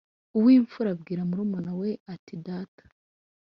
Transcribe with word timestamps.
Uw 0.37 0.45
imfura 0.57 0.89
abwira 0.95 1.21
murumuna 1.29 1.71
we 1.81 1.89
ati 2.13 2.33
Data 2.47 2.83